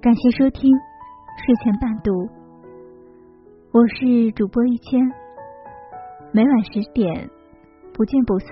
[0.00, 0.70] 感谢收听
[1.44, 2.12] 睡前伴读，
[3.72, 5.00] 我是主播一千，
[6.32, 7.28] 每晚十点
[7.94, 8.48] 不见不散。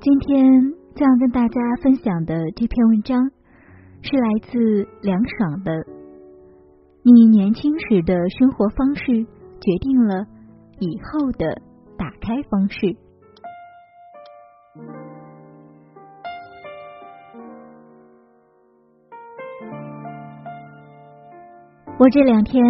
[0.00, 0.42] 今天
[0.94, 3.30] 将要跟大家分享的这篇文章
[4.00, 5.72] 是来自凉爽的。
[7.02, 9.04] 你年轻时的生活方式
[9.60, 10.24] 决定了
[10.80, 11.60] 以后的
[11.98, 12.96] 打开方式。
[22.02, 22.60] 我这两天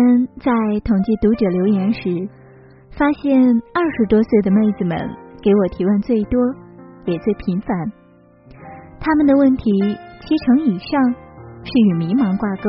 [0.44, 0.52] 在
[0.84, 2.28] 统计读者留言时，
[2.90, 3.40] 发现
[3.72, 4.94] 二十多岁的妹子们
[5.40, 6.38] 给我提问最多，
[7.06, 7.74] 也最频繁。
[9.00, 9.72] 他们的问题
[10.20, 11.14] 七成以上
[11.64, 12.68] 是与迷茫挂钩，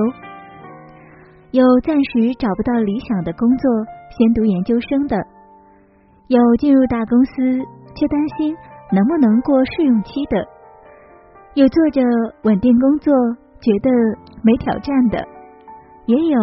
[1.51, 3.69] 有暂时找不到理想的工作，
[4.17, 5.17] 先读研究生的；
[6.29, 7.59] 有进入大公司
[7.93, 8.55] 却担心
[8.89, 10.39] 能不能过试用期的；
[11.55, 12.01] 有做着
[12.43, 13.13] 稳定工作
[13.59, 13.91] 觉得
[14.43, 15.32] 没挑战的。
[16.05, 16.39] 也有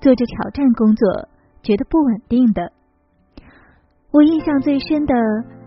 [0.00, 1.28] 做着挑战工作
[1.62, 2.72] 觉得不稳定的。
[4.10, 5.14] 我印象最深的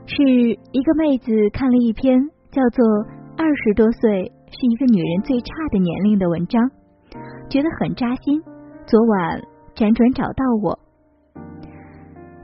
[0.06, 2.20] 是一个妹子看了一篇
[2.52, 2.86] 叫做
[3.38, 6.62] 《二十多岁是一个女人最差的年龄》的文章，
[7.50, 8.42] 觉得很扎心。
[8.86, 9.42] 昨晚
[9.74, 10.78] 辗转找到我，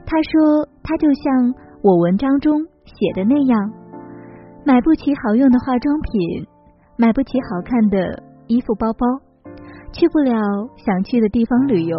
[0.04, 3.72] 她说她就像我文章中写的那样，
[4.66, 6.46] 买不起好用的化妆品，
[6.96, 9.06] 买不起好看的衣服包包。
[9.92, 10.32] 去不了
[10.76, 11.96] 想去的地方旅游，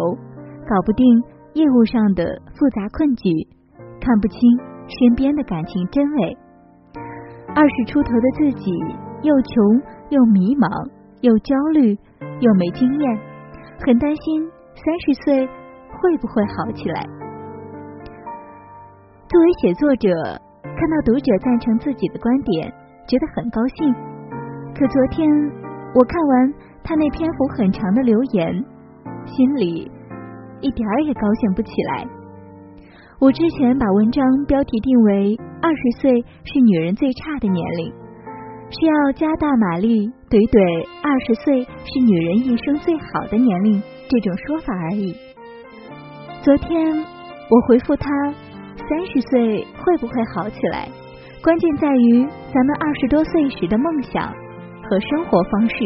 [0.66, 1.06] 搞不定
[1.54, 3.30] 业务上的复杂困局，
[4.00, 4.40] 看不清
[4.88, 6.36] 身边的感情真伪。
[7.54, 8.72] 二十出头的自己
[9.22, 11.96] 又穷又迷茫又焦虑
[12.40, 13.18] 又没经验，
[13.86, 14.42] 很担心
[14.74, 17.06] 三十岁会不会好起来。
[19.28, 20.10] 作为写作者，
[20.62, 22.72] 看到读者赞成自己的观点，
[23.06, 23.94] 觉得很高兴。
[24.74, 25.30] 可昨天
[25.94, 26.73] 我看完。
[26.86, 28.64] 他那篇幅很长的留言，
[29.24, 29.90] 心里
[30.60, 32.06] 一点儿也高兴不起来。
[33.18, 37.90] 我之前把文章标题定为“二十岁是女人最差的年龄”，
[38.68, 45.16] 是要加大马力怼怼“二十岁是女人一生最好的年龄”这种说法而已。
[46.42, 46.84] 昨天
[47.48, 48.10] 我回复他
[48.76, 50.86] ：“三十岁会不会好起来？
[51.42, 52.20] 关键在于
[52.52, 54.28] 咱们二十多岁时的梦想
[54.82, 55.76] 和生活方式。”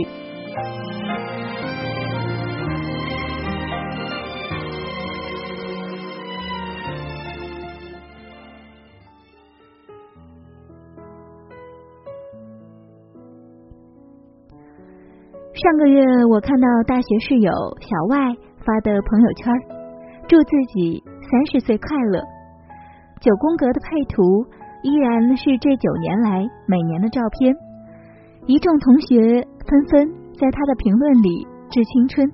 [15.61, 18.17] 上个月，我看到大学室友小外
[18.65, 19.53] 发的朋友圈，
[20.29, 22.23] 祝自己三十岁快乐。
[23.21, 24.47] 九宫格的配图
[24.83, 27.55] 依然是这九年来每年的照片。
[28.47, 30.09] 一众同学纷纷
[30.41, 32.31] 在他的评论里致青春。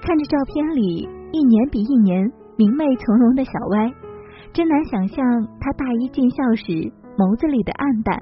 [0.00, 3.92] 看着照片里一年比一年明媚从容的小歪，
[4.52, 5.24] 真难想象
[5.60, 6.72] 他大一进校时
[7.18, 8.18] 眸子里的暗淡。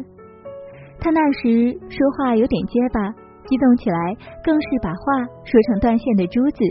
[0.99, 3.15] 他那时说话有点结巴。
[3.45, 6.65] 激动起来，更是把话说成断线的珠子。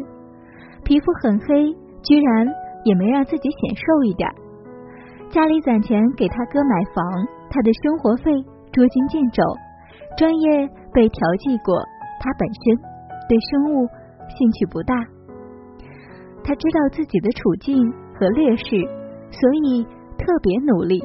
[0.84, 1.70] 皮肤很黑，
[2.02, 2.48] 居然
[2.84, 4.28] 也没让自己显瘦一点。
[5.30, 7.06] 家里攒钱给他哥买房，
[7.52, 8.34] 他的生活费
[8.72, 9.44] 捉襟见肘。
[10.18, 11.78] 专业被调剂过，
[12.23, 12.79] 他本身
[13.28, 13.85] 对生物
[14.31, 14.95] 兴趣不大。
[16.41, 17.75] 他知道自己的处境
[18.16, 18.63] 和劣势，
[19.29, 19.84] 所以
[20.17, 21.03] 特别努力。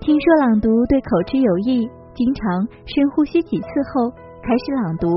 [0.00, 4.10] 听说朗读对口吃有益，经常深呼吸几次后。
[4.40, 5.08] 开始朗读，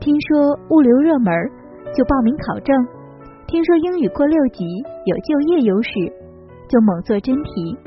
[0.00, 1.32] 听说物流热门，
[1.94, 2.74] 就报名考证；
[3.46, 4.64] 听说英语过六级
[5.04, 5.90] 有就业优势，
[6.66, 7.78] 就猛做真题。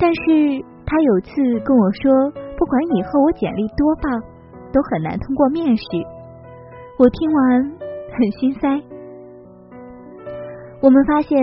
[0.00, 1.30] 但是他有次
[1.62, 2.10] 跟我说，
[2.56, 4.20] 不管以后我简历多棒，
[4.72, 5.84] 都很难通过面试。
[6.98, 7.62] 我听完
[8.12, 8.68] 很心塞。
[10.82, 11.38] 我们发现，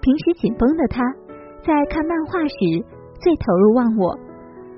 [0.00, 1.02] 平时紧绷的他，
[1.64, 2.56] 在看漫画时
[3.20, 4.18] 最投入忘我。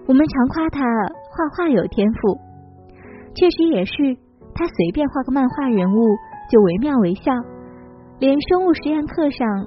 [0.06, 2.38] 我们常夸他画画有天赋。
[3.34, 3.92] 确实也是，
[4.54, 5.98] 他随便画个漫画人物
[6.50, 7.32] 就惟妙惟肖，
[8.18, 9.66] 连生物实验课上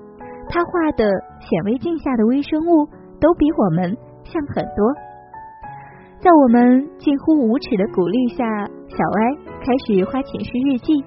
[0.50, 1.04] 他画的
[1.42, 2.86] 显微镜下的微生物
[3.20, 5.07] 都比我们像很多。
[6.20, 8.44] 在我们近乎无耻的鼓励下，
[8.90, 9.20] 小歪
[9.62, 11.06] 开始画寝室日记，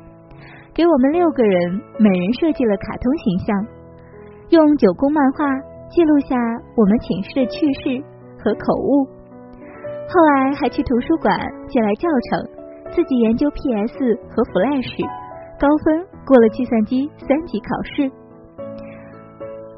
[0.73, 3.67] 给我们六个人每人设计了卡通形象，
[4.51, 5.45] 用九宫漫画
[5.91, 6.37] 记录下
[6.77, 8.01] 我们寝室的趣事
[8.39, 9.05] 和口误。
[10.07, 11.37] 后来还去图书馆
[11.67, 12.47] 借来教程，
[12.95, 13.99] 自己研究 PS
[14.31, 14.95] 和 Flash，
[15.59, 18.11] 高分过了计算机三级考试。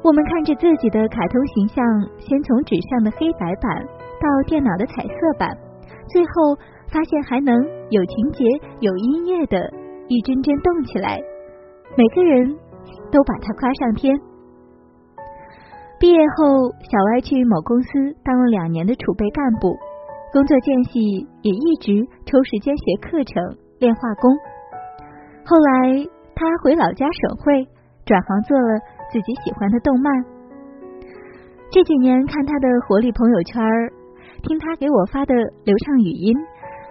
[0.03, 1.83] 我们看着自己的卡通形象，
[2.19, 3.81] 先从纸上的黑白版
[4.23, 5.51] 到电脑的彩色版，
[6.07, 6.55] 最后
[6.87, 7.53] 发现还能
[7.89, 8.45] 有情节、
[8.79, 9.59] 有音乐的
[10.07, 11.19] 一帧帧动起来，
[11.97, 12.55] 每个人
[13.11, 14.15] 都把他夸上天。
[15.99, 17.89] 毕业后，小歪去某公司
[18.23, 19.75] 当了两年的储备干部，
[20.31, 20.99] 工作间隙
[21.41, 21.91] 也一直
[22.25, 23.43] 抽时间学课程、
[23.79, 24.31] 练画工。
[25.45, 27.67] 后来他回老家省会，
[28.05, 28.79] 转行做了
[29.11, 30.11] 自己喜欢的动漫。
[31.71, 33.63] 这几年看他的活力朋友圈，
[34.43, 36.35] 听他给我发的流畅语音，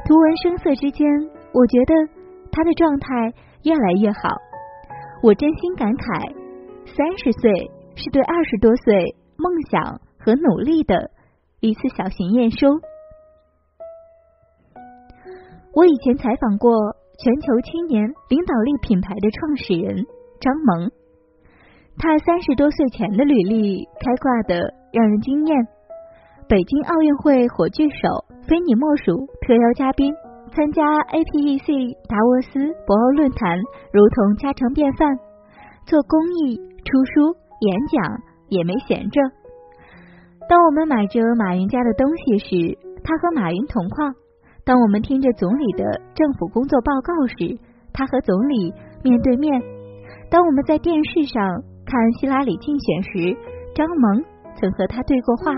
[0.06, 1.06] 图文声色之间，
[1.52, 1.94] 我觉得
[2.50, 3.32] 他的状态
[3.62, 4.18] 越来越好。
[5.22, 6.32] 我真心感慨，
[6.96, 11.10] 三十岁是对二十多岁梦想和努力的
[11.60, 12.66] 一次小型验收。
[15.74, 16.72] 我以前采访过
[17.22, 20.06] 全球青年领导力品牌的创始人
[20.40, 20.90] 张萌。
[21.98, 25.68] 他三十多岁前的履历开挂的让人惊艳，
[26.52, 30.12] 北京奥运会火炬手，非你莫属，特邀嘉宾，
[30.52, 31.64] 参加 APEC
[32.04, 33.56] 达沃斯博鳌论坛
[33.88, 35.16] 如同家常便饭，
[35.88, 37.32] 做公益、出书、
[37.64, 37.96] 演讲
[38.52, 39.16] 也没闲着。
[40.44, 44.12] 当我们买着马云家的东西时，他和马云同框；
[44.60, 47.56] 当我们听着总理的政府工作报告时，
[47.96, 49.56] 他和总理面对面；
[50.28, 51.64] 当我们在电视上。
[51.88, 53.36] 看希拉里竞选时，
[53.74, 55.52] 张萌曾和他对过话。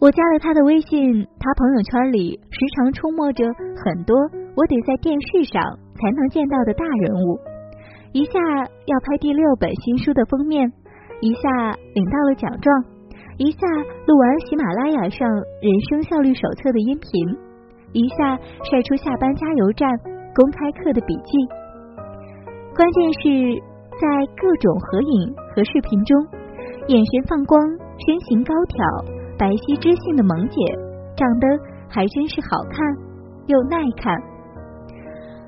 [0.00, 3.44] 我加了他的微信，他朋友圈里时常出没着
[3.84, 4.16] 很多
[4.56, 5.60] 我得在电视上
[5.92, 7.38] 才能见到的大人物。
[8.12, 8.32] 一下
[8.86, 10.72] 要拍第六本新书的封面，
[11.20, 12.72] 一下领到了奖状，
[13.36, 13.58] 一下
[14.06, 17.36] 录完喜马拉雅上人生效率手册的音频，
[17.92, 18.38] 一下
[18.72, 19.86] 晒出下班加油站
[20.34, 21.32] 公开课的笔记。
[22.74, 23.62] 关键是。
[24.00, 26.16] 在各种合影和视频中，
[26.88, 27.60] 眼神放光、
[28.00, 28.80] 身形高挑、
[29.40, 30.60] 白皙知性的萌姐，
[31.16, 31.48] 长得
[31.88, 32.76] 还真是好看
[33.48, 34.12] 又耐看。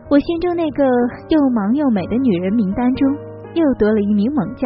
[0.08, 0.80] 我心中那个
[1.28, 3.04] 又忙又美的女人名单中，
[3.52, 4.64] 又多了一名猛将。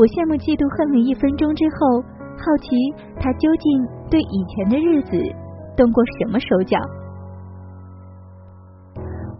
[0.00, 2.00] 我羡慕、嫉妒、恨了一分钟之后，
[2.40, 2.72] 好奇
[3.20, 3.68] 她究竟
[4.08, 5.12] 对以前的日子
[5.76, 6.80] 动过什么手脚。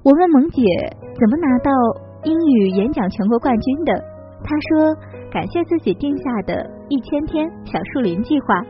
[0.04, 0.60] 我问萌姐
[1.16, 1.72] 怎么拿到。
[2.24, 3.92] 英语演讲全国冠军的
[4.44, 4.94] 她说
[5.28, 6.54] ：“感谢自己定下的
[6.88, 8.62] 一千天小树林计划，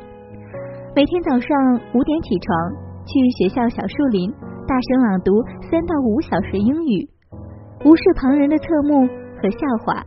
[0.94, 1.49] 每天早上
[1.94, 2.53] 五点起床，
[3.06, 4.31] 去学校小树林
[4.69, 5.33] 大声朗读
[5.71, 7.09] 三到五小时英语，
[7.85, 9.06] 无视旁人的侧目
[9.41, 10.05] 和笑话。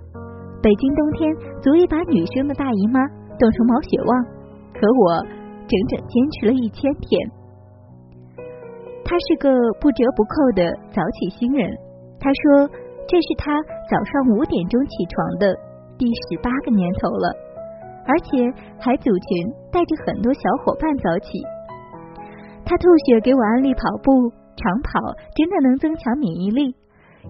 [0.62, 3.02] 北京冬天足以把女生的大姨妈
[3.40, 4.26] 冻成毛血旺，
[4.78, 5.26] 可我
[5.66, 7.32] 整整坚持了一千天。
[9.04, 9.50] 他是个
[9.82, 11.68] 不折不扣的早起新人。
[12.20, 12.70] 他说。”
[13.08, 13.54] 这是他
[13.88, 15.56] 早上五点钟起床的
[15.96, 17.38] 第十八个年头了，
[18.08, 18.26] 而且
[18.80, 19.28] 还组群
[19.72, 21.42] 带着很多小伙伴早起。
[22.66, 24.12] 他吐血给我安利跑步，
[24.58, 25.00] 长跑
[25.36, 26.76] 真的能增强免疫力。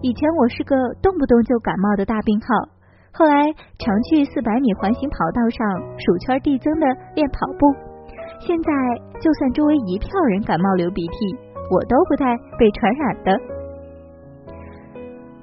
[0.02, 2.48] 以前我是个动不动就感冒的大病号，
[3.12, 5.60] 后来常去四百米环形跑道上
[5.98, 7.72] 数圈递增的练跑步，
[8.40, 8.72] 现在
[9.20, 11.36] 就算周围一票人感冒流鼻涕，
[11.72, 13.40] 我都不带被传染的。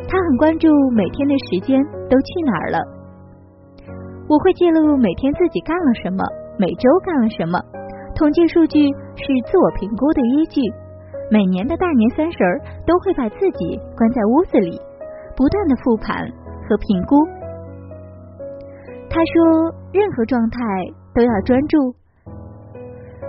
[0.08, 3.01] 他很关注每天的时间都去哪儿了。
[4.28, 6.24] 我会记录每天自己干了什么，
[6.58, 7.58] 每周干了什么。
[8.14, 8.78] 统计数据
[9.16, 10.60] 是自我评估的依据。
[11.30, 14.78] 每年的大年三十儿都会把自己关在屋子里，
[15.34, 16.28] 不断的复盘
[16.68, 17.16] 和评估。
[19.08, 20.58] 他说，任何状态
[21.14, 21.78] 都要专注。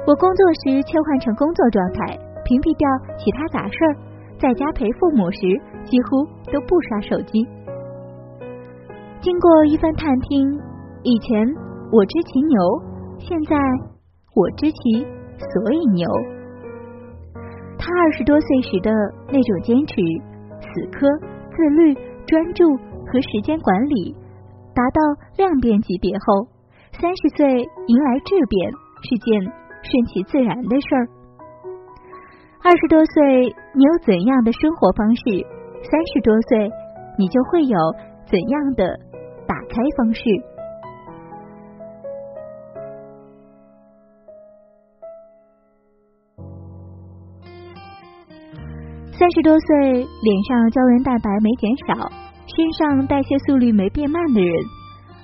[0.05, 3.95] 我工作时切换成工作状态，屏蔽掉其他杂事儿。
[4.37, 5.39] 在家陪父母时，
[5.85, 7.47] 几乎都不刷手机。
[9.21, 10.59] 经过一番探听，
[11.03, 11.37] 以前
[11.91, 12.57] 我知其牛，
[13.19, 13.57] 现在
[14.35, 16.07] 我知其所以牛。
[17.77, 18.89] 他二十多岁时的
[19.27, 19.95] 那种坚持、
[20.61, 21.05] 死磕、
[21.51, 21.93] 自律、
[22.25, 22.63] 专注
[23.05, 24.15] 和时间管理，
[24.73, 25.01] 达到
[25.35, 26.47] 量变级别后，
[27.01, 27.51] 三十岁
[27.87, 28.71] 迎来质变
[29.03, 29.43] 是件
[29.83, 31.07] 顺其自然的事儿。
[32.63, 35.23] 二十多岁，你有怎样的生活方式？
[35.83, 36.71] 三十多岁，
[37.19, 37.77] 你就会有
[38.25, 38.87] 怎样的
[39.45, 40.23] 打开方式？
[49.23, 52.11] 三十多岁，脸上胶原蛋白没减少，
[52.43, 54.51] 身上代谢速率没变慢的人，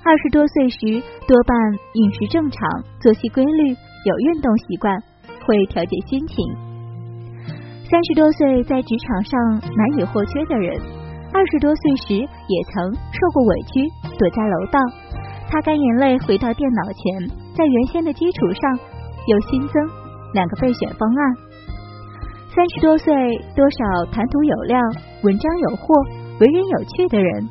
[0.05, 1.51] 二十多岁时多半
[1.95, 2.63] 饮食正常，
[3.01, 3.75] 作息规律，
[4.07, 4.95] 有运动习惯，
[5.43, 6.37] 会调节心情。
[7.91, 9.37] 三十多岁在职场上
[9.75, 10.79] 难以或缺的人，
[11.33, 13.83] 二十多岁时也曾受过委屈，
[14.17, 14.79] 躲在楼道，
[15.51, 18.79] 擦干眼泪回到电脑前，在原先的基础上
[19.27, 19.73] 又新增
[20.33, 21.48] 两个备选方案。
[22.55, 23.13] 三十多岁，
[23.55, 24.79] 多少谈吐有料、
[25.23, 25.93] 文章有货、
[26.39, 27.45] 为人有趣的人；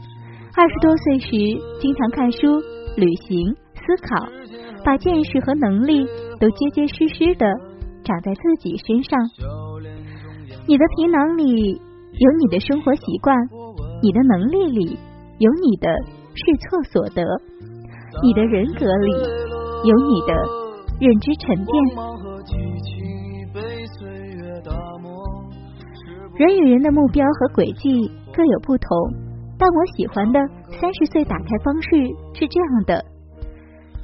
[0.57, 1.31] 二十多岁时，
[1.81, 2.39] 经常看书、
[2.97, 4.27] 旅行、思考，
[4.85, 6.05] 把见识和能力
[6.41, 7.47] 都结结实实的
[8.03, 9.19] 长在自己身上。
[10.67, 13.37] 你的皮囊里有你的生活习惯，
[14.03, 14.99] 你的能力里
[15.39, 15.89] 有你的
[16.35, 17.23] 试错所得，
[18.25, 19.13] 你的人格里
[19.85, 20.35] 有你的
[21.01, 22.28] 认知沉淀。
[26.39, 28.89] 人与人的目标和轨迹各有不同，
[29.59, 30.39] 但我喜欢的
[30.81, 31.89] 三十岁打开方式
[32.33, 33.05] 是这样的：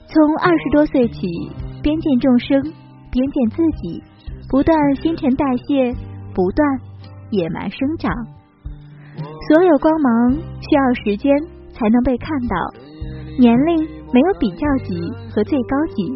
[0.09, 1.29] 从二十多岁起，
[1.81, 2.61] 边见众生，
[3.12, 4.03] 边见自己，
[4.50, 5.95] 不断新陈代谢，
[6.35, 6.67] 不断
[7.31, 8.12] 野蛮生长。
[9.47, 11.33] 所有光芒需要时间
[11.73, 12.57] 才能被看到，
[13.38, 13.79] 年龄
[14.12, 15.00] 没有比较级
[15.31, 16.09] 和最高级，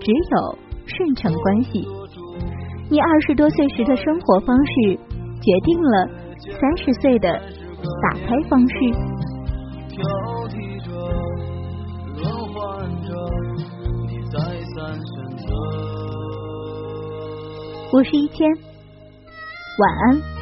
[0.00, 1.86] 只有顺承关系。
[2.90, 4.98] 你二十多岁时的生活方式。
[5.40, 6.06] 决定了
[6.60, 7.28] 三十岁的
[8.02, 8.74] 打开方式。
[17.92, 18.48] 我是一千，
[19.78, 20.39] 晚安。